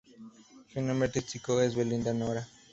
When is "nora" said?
2.11-2.47